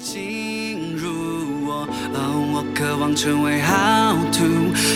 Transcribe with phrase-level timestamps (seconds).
[0.00, 2.18] 进入我，哦，
[2.54, 4.44] 我渴望成为好土，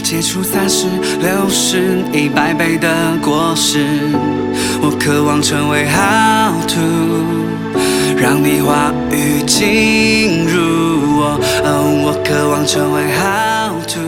[0.03, 0.87] 结出三十
[1.21, 3.87] 六十一百倍的果实。
[4.81, 6.81] 我渴望成为好土，
[8.17, 14.01] 让你话语进入我，哦，我渴望成为好土，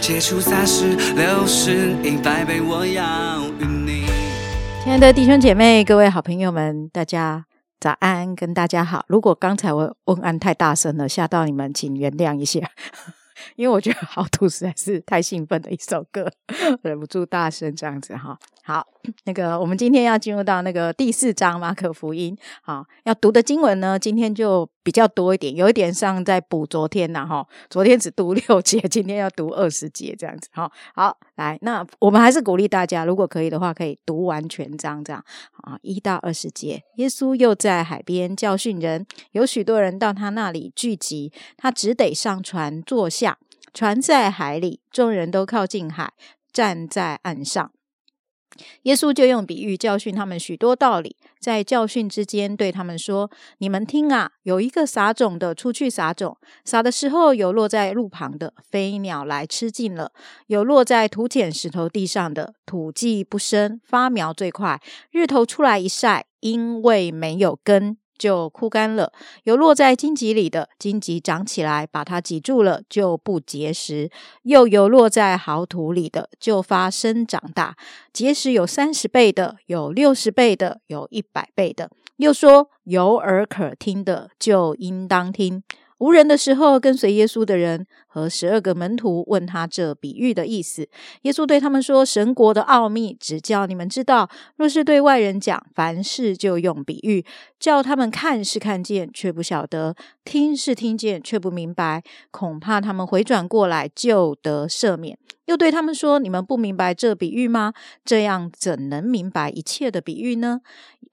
[0.00, 3.02] 结出三十六十一百倍，我要
[3.58, 4.06] 与你。
[4.84, 7.44] 亲爱的弟兄姐妹、各位好朋友们，大家
[7.84, 9.04] 早安，跟大家好。
[9.08, 12.60] 如果刚才我问安太大声了，吓到你们，请原谅一下，
[13.56, 16.32] 因为我觉得好土实在是太兴奋的一首歌，
[16.80, 18.38] 忍不住大声这样子哈。
[18.62, 18.86] 好，
[19.24, 30.70] 那个我们今天要进入到那个第四章马可福音，好，要读的经文呢，今天就比较多一点，有一点像在补昨天呐哈，昨天只读六节，今天要读二十节这样子哈。
[30.94, 35.24] 好，来，那我们还是鼓励大家，如果可以的话，可以读完全章这样
[35.62, 36.82] 啊，一到二十节。
[36.96, 43.38] 耶稣又在海边教训人，有许多人到他那里聚集，他只得上船坐下，
[43.72, 46.12] 船在海里，众人都靠近海，
[46.52, 47.72] 站在岸上。
[48.82, 60.12] 耶稣就用比喻教训他们许多道理，在教训之间对他们说：“你们听啊，有一个撒种的出去撒种，撒的时候有落在路旁的，飞鸟来吃尽了；
[60.46, 64.80] 有落在土浅石头地上的，土既不深，发苗最快，
[65.10, 74.08] 日头出来一晒，因为没有根。”就枯干了，有落在荆棘里的荆棘长起来，把它挤住了，就不结实；
[74.44, 77.76] 又有落在好土里的，就发生长大，
[78.14, 81.90] 结实有三十倍的，有六十倍的，有一百倍的。
[82.16, 85.62] 又说有耳可听的，就应当听。
[85.98, 90.88] 无人的时候，跟随耶稣的人和十二个门徒问他这比喻的意思。
[91.22, 94.28] 耶稣对他们说：“神国的奥秘只叫你们知道。
[94.56, 97.24] 若是对外人讲，凡事就用比喻，
[97.60, 102.02] 叫他们看是看见，却不晓得；听是听见，却不明白。
[102.30, 107.72] 恐怕他们回转过来，就得赦免。”又对他们说：“你们不明白这比喻吗？
[108.04, 110.60] 这样怎能明白一切的比喻呢？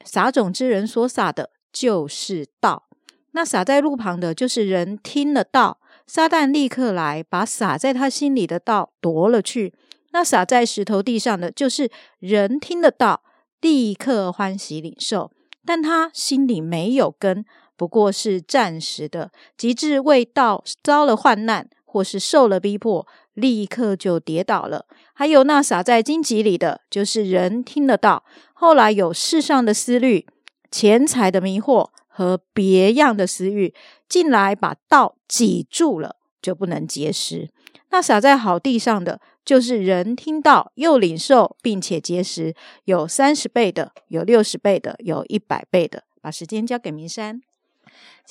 [0.04, 2.88] 撒种之人所撒的，就是道。”
[3.34, 9.74] 那撒在路旁的，就是人听了道，撒旦立刻来把撒在他心里的道夺了去。
[10.12, 13.24] 那撒在石头地上的，就是人听了道，
[13.62, 15.32] 立刻欢喜领受，
[15.66, 17.46] 但他心里没有根，
[17.78, 19.32] 不过是暂时的。
[19.56, 24.86] 及至为道遭了患难，或是受了逼迫，立刻就跌倒了。
[25.14, 30.28] 还有那撒在荆棘里的，就是人听了道，后来有世上的思虑、
[30.70, 31.92] 钱财的迷惑。
[32.22, 33.74] 和别样的私欲
[34.08, 37.50] 进来，把道挤住了，就不能结实。
[37.90, 46.04] 那撒在好地上的，就是人听到又领受，并且结实，有三十倍的，有六十倍的，有一百倍的。
[46.22, 47.42] 把时间交给明山。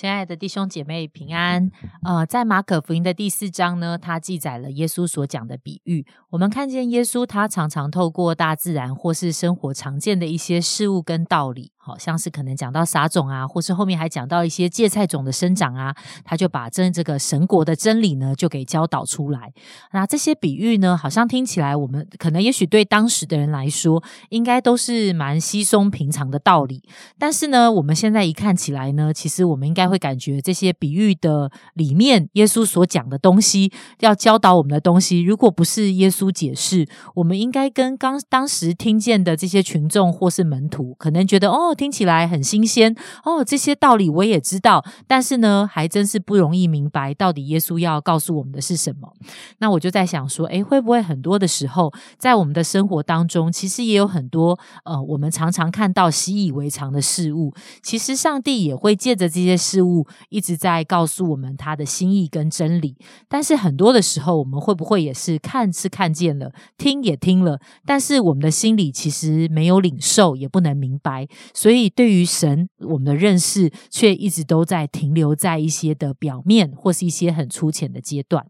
[0.00, 1.70] 亲爱的弟兄姐妹平安。
[2.02, 6.06] 呃，在马可福音的第四章呢，它记载了耶稣所讲的比喻。
[6.30, 15.94] 我们看见耶稣他常常透过大自然或是生活常见的一些事物跟道理，好像是可能讲到撒种啊，或是后面还讲到一些芥菜种的生长啊，
[16.24, 19.52] 他就把真这个神国的真理呢就给教导出来。
[19.92, 26.82] 那这些比喻呢，好像听起来我们可能也许对当时的人来说，应该都是蛮稀松平常的道理。
[27.18, 29.89] 但是呢，我们现在一看起来呢，其实我们应该。
[29.90, 36.86] 会感觉这些比喻的里面，耶稣所讲的东西，要教导我们的东西，如果不是耶稣解释，
[37.16, 49.12] 我们应该跟刚当时听见的这些群众或是门徒，可能觉得哦，听起来很新鲜哦，这些道理我也知道，但是呢，还真是不容易明白到底耶稣要告诉我们的是什么。
[49.58, 57.52] 那我就在想说，诶，会不会很多的时候，在我们的生活当中，其实也有很多呃，我们常常看到习以为常的事物，
[57.82, 59.81] 其实上帝也会借着这些事。
[59.81, 62.94] 物一直在告诉我们他的心意跟真理，
[63.28, 78.44] 但是很多的时候，我们会不会也是看是看见了，听也听了，但是我们的心里其实没有领受，也不能明白，所以对于神我们的认识，却一直都在停留在一些的表面或是一些很粗浅的阶段。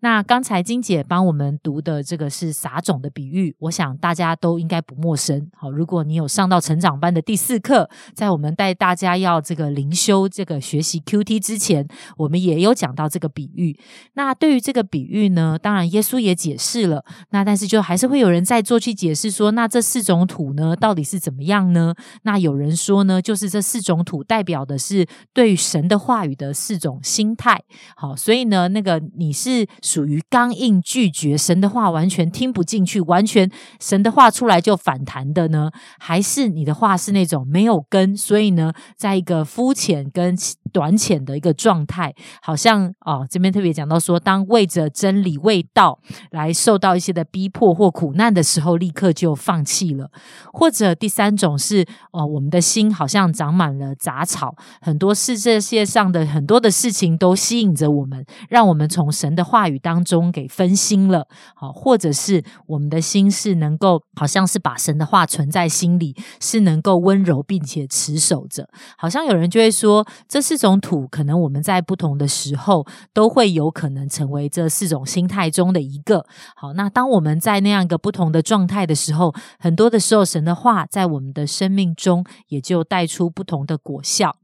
[0.00, 5.50] 那刚才金姐帮我们读的这个是撒种的比喻，我想大家都应该不陌生。
[5.56, 10.55] 好，如果你有上到成长班的第四课，在我们带大家要这个灵修这个。
[10.60, 11.86] 学习 Q T 之前，
[12.16, 13.78] 我们也有讲到这个比喻。
[14.14, 17.04] 那对于这个比喻呢，当然耶稣也解释了。
[17.30, 21.94] 那但是就还是会有人在做去解释说，那这四种土呢，到底是怎么样呢？
[22.22, 27.62] 那有人说呢，就是这四种土代表的是对神的话语的四种心态。
[27.96, 33.50] 好，所以呢，那个你是属于刚硬拒绝神的话，完全听不进去，完全
[33.80, 35.70] 神的话出来就反弹的呢？
[35.98, 40.36] 还是你的话是那种没有根，所以呢，在一个肤浅跟
[40.72, 45.98] 短浅的一个状态，好像哦，这边特别讲到说，当为着真理、为道
[46.30, 50.06] 来受到一些的逼迫或苦难的时候，立刻就放弃了；
[50.52, 61.26] 或者第三种是哦，我们的心好像长满了杂草，很多世界上的很多的事情都吸引着我们，让我们从神的话语当中给分心了。
[61.54, 68.68] 好，或者是我们的心是能够，好像是把神的话存在心里，是能够温柔并且持守着。
[68.98, 70.06] 好像有人就会说，
[70.36, 76.26] 这四种土，可能我们在不同的时候都会有可能成为这四种心态中的一个。
[76.54, 84.36] 好，那当我们在那样一个不同的状态的时候，很多的时候，神的话在我们的生命中也就带出不同的果效。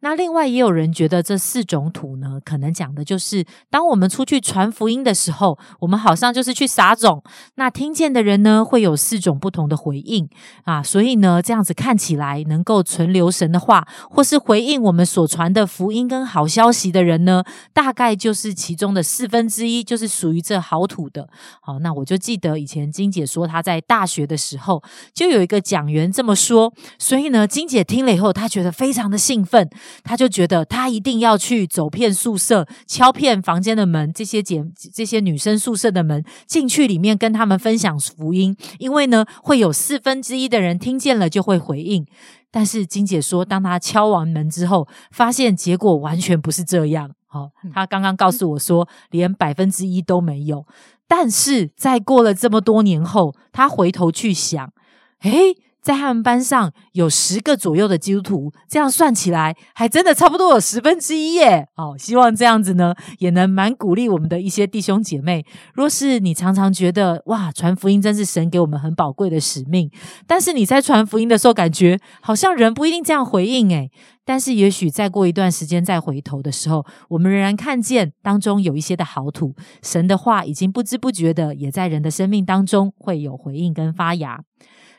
[0.00, 7.22] 那另外也有人觉得这四种土呢，可能讲的就是当我们出去传福音的时候，我们好像就是去撒种，
[7.54, 10.28] 那听见的人呢会有四种不同的回应
[10.64, 17.44] 啊，所以呢这样子看起来能够存留神的话，或是回应我们所传的福音跟好消息的人呢，
[17.74, 21.28] 大概就是其中的四分之一，就是属于这好土的。
[21.60, 29.68] 好，那我就记得以前金姐说她在大学的时候就有一个讲员这么说，所以呢金姐听了以后，她觉得非常的兴奋。
[30.02, 42.06] 她就觉得她一定要去走遍宿舍，敲遍房间的门，这些姐这些女生宿舍的门，进去里面跟他们分享福音，因为呢会有四分之一的人听见了就会回应。
[42.50, 47.10] 但是金姐说，当她敲完门之后，发现结果完全不是这样。
[47.26, 50.66] 好，她刚刚告诉我说，连百分之一都没有。
[51.08, 54.72] 但是在过了这么多年后，她回头去想，
[55.20, 55.56] 诶。
[55.86, 61.68] 在他们班上有十个左右的基督徒，这样算起来还真的差不多有十分之一耶。
[61.76, 65.46] 哦，希望这样子呢，也能蛮鼓励我们的一些弟兄姐妹。
[65.74, 69.88] 若是你常常觉得哇，传福音真是神给我们很宝贵的使命，
[70.26, 73.88] 但是你在传福音的时候，感觉好像人不一定这样回应诶。
[74.24, 79.54] 但是也许再过一段时间再回头的时候，我们仍然看见当中有一些的好土，
[79.84, 84.40] 神的话已经不知不觉的也在人的生命当中会有回应跟发芽。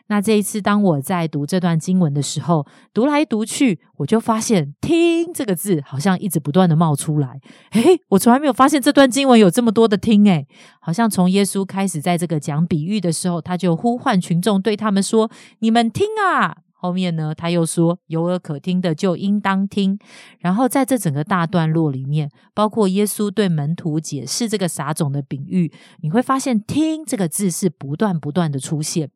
[0.10, 7.42] 那这一次，当我在读这段经文的时候，读来读去，我就发现“听”这个字好像一直不断的冒出来。
[7.72, 10.48] 诶，我从来没有发现这段经文有这么多的“听”诶，
[10.80, 20.00] 好像从耶稣开始在这个讲比喻的时候，他就呼唤群众，对他们说：“你们听啊！”后面呢，他又说：“有耳可听的就应当听。”
[20.40, 29.10] 然后在这整个大段落里面，包括耶稣对门徒解释这个撒种的比喻，你会发现“听”这个字是不断不断的出现。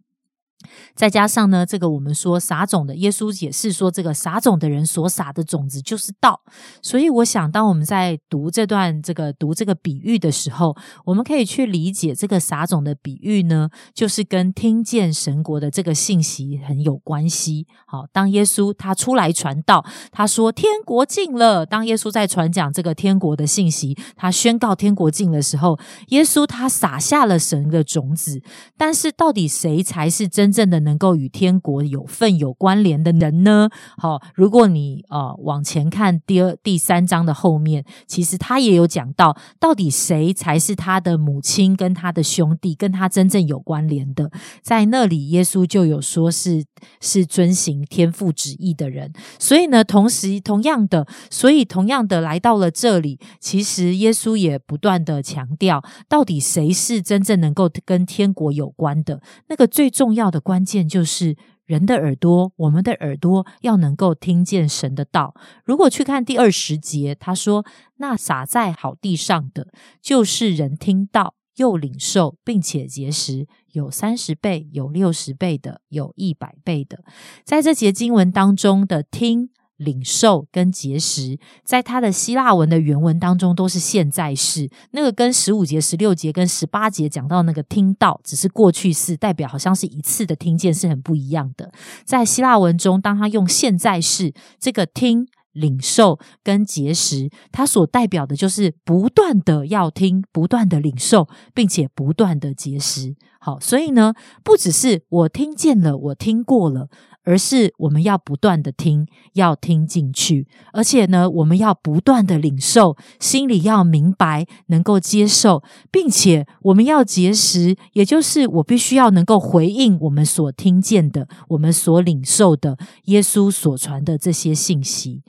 [0.93, 6.41] 再加上呢，这个我们说撒种的，耶稣解释说，这个撒种的人所撒的种子就是道。
[6.81, 10.75] 所以我想，当我们在读这段这个读这个比喻的时候，
[11.05, 17.65] 我们可以去理解这个撒种的比喻呢，就是跟听见神国的这个信息很有关系。
[17.87, 21.65] 好，当耶稣他出来传道，他说天国近了。
[21.65, 25.79] 当耶稣在传讲这个天国的信息，他宣告天国近的时候，
[26.09, 28.41] 耶稣他撒下了神的种子。
[28.77, 30.50] 但是到底谁才是真？
[30.51, 33.69] 真正的能够与天国有份有关联的人呢？
[33.97, 44.29] 好，如果你呃往前看第二第三章的后面，其实他也有讲到，到底谁才是他的母亲跟他的兄弟，跟他真正有关联的。
[44.61, 46.65] 在那里，耶稣就有说是
[46.99, 49.13] 是遵行天父旨意的人。
[49.39, 60.40] 所以呢，同时同样的，所以同样的来到了这里，其实耶稣也不断的强调，到底谁是真正能够跟天国有关的那个最重要的。
[60.41, 65.33] 关键就是人的耳朵，我们的耳朵要能够听见神的道。
[65.63, 67.65] 如果去看第二十节，他说
[67.97, 69.67] ：“那撒在好地上的，
[70.01, 77.03] 就是人听到又领受，并且结识，有三十倍，有六十倍的，有一百倍的。”
[77.45, 79.51] 在这节经文当中的听。
[79.81, 91.71] 领受跟结识，在他的希腊文的原文当中都是现在式，那个跟十五节、十六节跟十八节讲到那个听到，只是过去式，代表好像是一次的听见，是很不一样的。
[92.05, 103.15] 在希腊文中，当他用现在式，这个听、领受跟结识，它所代表的就是不断的要听，不断的领受，并且不断的结识。
[103.43, 106.87] 好，所以呢，不只是我听见了，我听过了。
[107.23, 125.21] 而是我们要不断的听，要听进去，而且呢，我们要不断的领受，心里要明白，能够接受，并且我们要结识，也就是我必须要能够回应我们所听见的，我们所领受的耶稣所传的这些信息。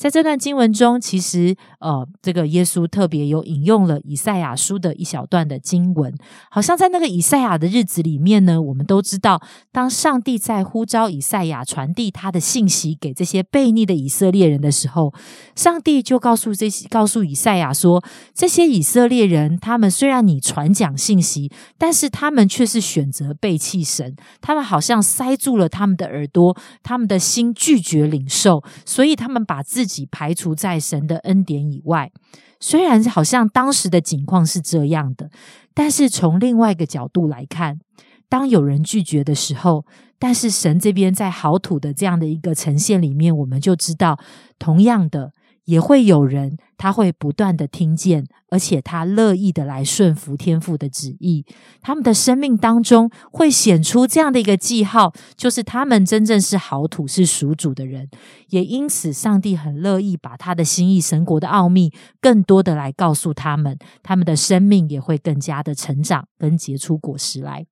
[0.00, 6.10] 在这段经文中，其实呃，这个耶稣特别有引用了以赛亚书的一小段的经文，
[6.50, 15.12] 好像在那个以赛亚的日子里面呢，我们都知道，当上帝在呼召以赛亚传递他的信息给这些悖逆的以色列人的时候，
[15.54, 18.02] 上帝就告诉这些告诉以赛亚说，
[18.32, 32.10] 这些以色列人，他们虽然你传讲信息，但是他们却是选择背弃神，他们好像塞住了他们的耳朵，他们的心拒绝领受，所以他们把自己己排除在神的恩典以外。
[32.58, 35.30] 虽然好像当时的情况是这样的，
[35.72, 37.78] 但是从另外一个角度来看，
[38.28, 39.84] 当有人拒绝的时候，
[40.18, 44.18] 但是神这边在好土的这样的一个呈现里面，我们就知道，
[44.58, 45.32] 同样的。
[45.70, 51.46] 也会有人，他会不断的听见，而且他乐意的来顺服天父的旨意。
[51.80, 58.10] 他们的生命当中会显出这样的一个记号，就是他们真正是好土，是属主的人。
[58.48, 67.66] 也因此，上帝很乐意把他的心意、神国的奥秘，更多的来告诉他们，他们的生命也会更加的成长，跟结出果实来。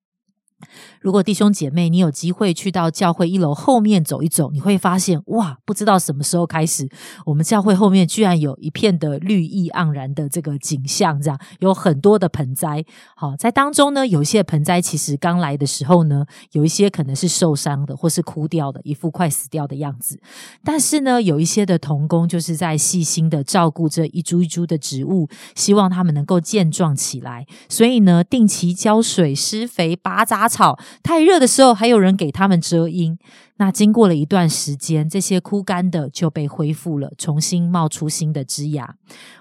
[1.00, 6.88] 如果弟兄姐妹，你有机会去到教会一楼后面走一走，你会发现，哇，不知道什么时候开始，
[7.26, 12.84] 我们教会后面居然有一片的绿意盎然的这个景象，这样有很多的盆栽。
[13.14, 20.18] 好，在当中呢，有一些盆栽其实刚来的时候呢，有一些可能是受伤的，或是枯掉的，一副快死掉的样子。
[20.64, 27.46] 但是呢，有一些的童工就是在细心的照顾这一株一株的植物，希望它们能够健壮起来。
[27.68, 30.47] 所以呢，定期浇水、施肥、拔杂。
[30.48, 33.18] 草太热的时候，还有人给他们遮阴。
[33.58, 38.94] 那经过了一段时间，这些枯干的就被恢复了，重新冒出新的枝芽。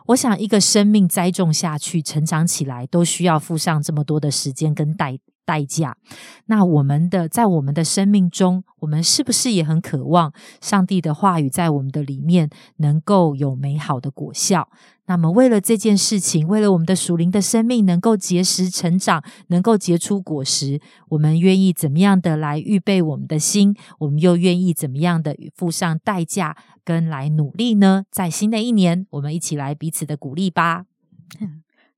[0.08, 5.96] 我想，一个生命栽种下去、成长起来，都需要付上这么多的时间跟代代价。
[6.48, 14.68] 那我们的在我们的生命中，我们是不是也很渴望上帝的话语在我们的里面能够有美好的果效？
[15.10, 23.74] 那么，为了这件事情，为了我们的属灵的生命能够结实成长，能够结出果实，我们愿意怎么样的来预备我们的心？
[24.00, 28.04] 我们又愿意怎么样的付上代价跟来努力呢？
[28.12, 30.86] 在新的一年，我们一起来彼此的鼓励吧。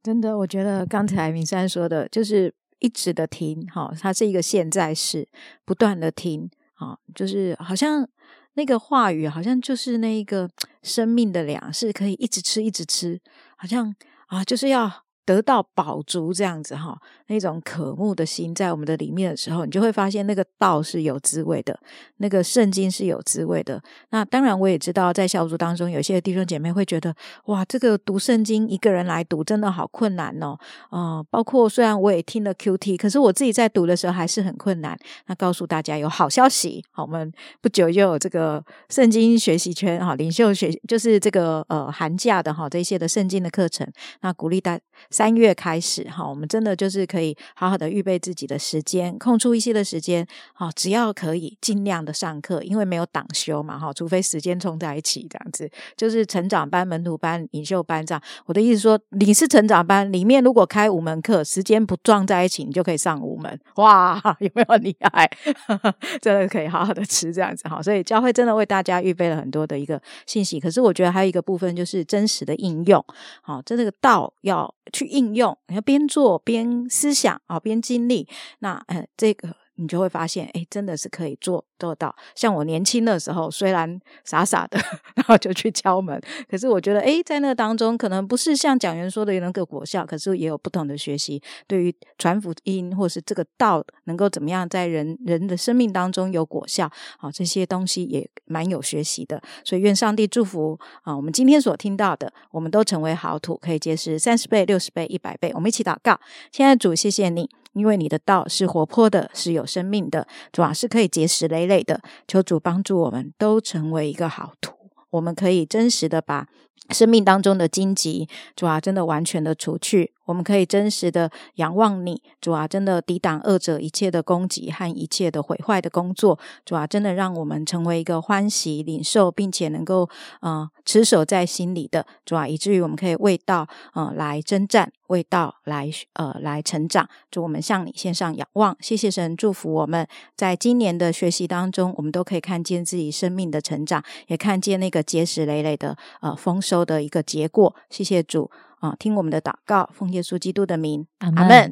[0.03, 5.27] 真的，我觉得刚才明山说的，就是一直的听，哈，它是一个现在式，
[5.65, 8.07] 不断的听，啊，就是好像。
[8.53, 10.49] 那个话语好像就是那一个
[10.83, 13.19] 生命的粮，是可以一直吃一直吃，
[13.57, 13.95] 好像
[14.27, 15.05] 啊，就是要。
[15.29, 21.79] 得到宝足这样子哈，那种渴慕的心在我们的里面的时候，你就会发现那个道是有滋味的，
[22.17, 23.79] 那个圣经是有滋味的。
[24.09, 27.13] 那当然，我也知道在小组当中，有些弟兄姐妹会觉得，
[27.45, 30.57] 哇，这个读圣经一个人来读真的好困难哦。
[30.89, 34.97] 啊，包括虽然我也听了 Q T，可是我自己在读的时候还是很困难。
[35.27, 37.31] 那告诉大家有好消息，好，我们
[37.61, 43.87] 不久就有这个圣经学习圈哈，领袖学就是这个呃寒假的哈这些的圣经的课程，
[44.21, 44.79] 那鼓励大。
[45.09, 58.21] 三月开始哈，我们真的就是可以好好的预备自己的时间，空出一些的时间，啊，只要可以尽量的上课，因为没有党休嘛哈，除非时间冲在一起这样子，就是成长班、门徒班、领袖班这样。
[58.45, 65.29] 我的意思说，你是成长班里面如果开五门课，时间不撞在一起，你就可以上五门，哇， 有没有厉害？
[66.21, 67.81] 真的可以好好的吃这样子哈。
[67.81, 73.03] 所以教会真的为大家预备了很多的一个信息，可是我觉得还有一个部分就是真实的应用，
[73.41, 75.09] 好，这个道要去。
[75.09, 78.27] 应用，你要边做边思想啊，边经历，
[78.59, 81.65] 那呃，这个你就会发现，哎，真的是可以做。
[81.79, 84.77] 做到像我年轻的时候，虽然傻傻的，
[85.15, 91.41] 然后就去敲门，可是我觉得，哎，在那当中，可能不是像讲员说的有那个果效，可是也有不同的学习。
[91.67, 99.41] 对于传福音或是这个道，能够怎么样在人人的生命当中有果效，好，这些东西也蛮有学习的。
[99.63, 105.49] 所以愿上帝祝福啊，我们今天所听到的，我们都成为好土，可以结识三十倍、六十倍、一百倍。
[105.55, 106.19] 我们一起祷告，
[106.51, 107.49] 亲爱的主，谢谢你。
[107.73, 112.01] 因为你的道是活泼的，是有生命的，主啊是可以结实累累的。
[112.27, 114.73] 求主帮助我们都成为一个好徒，
[115.11, 116.47] 我们可以真实的把
[116.89, 120.13] 生命当中的荆棘，主啊真的完全的除去。
[120.25, 130.07] 我们可以真实的仰望你，主啊，真的抵挡恶者一切的攻击和一切的毁坏的工作，主啊，真的让我们成为一个欢喜领受，并且能够
[130.41, 137.09] 呃持守在心里的主啊，以至于我们可以为道呃来征战，为道来呃来成长。
[137.31, 147.75] 祝我们向你献上仰望，谢谢神祝福我们，在今年的学习当中，我们都可以看见自己生命的成长，也看见那个结实累累的呃丰收的一个结果。
[147.89, 148.51] 谢谢主。
[148.79, 148.95] 啊！
[148.97, 151.69] 听我们的祷告，奉耶稣基督的名，阿门。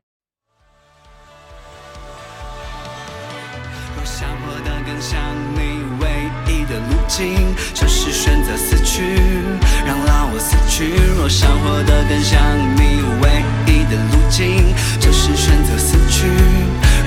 [3.96, 5.16] 我想活得更像
[5.56, 5.60] 你，
[6.04, 6.04] 唯
[6.52, 9.16] 一的路径，就是选择死去，
[9.88, 11.00] 让老我死去。
[11.16, 12.44] 若想活得更像
[12.76, 13.26] 你，唯
[13.72, 16.28] 一的路径就是选择死去，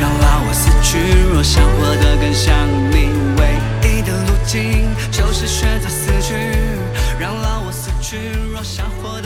[0.00, 0.96] 让老我死去。
[1.28, 2.56] 若想活得更像
[2.88, 3.40] 你，唯
[3.84, 6.32] 一的路径就是选择死去，
[7.20, 7.69] 让老我死
[8.10, 8.16] 去。
[8.52, 9.19] 若下火。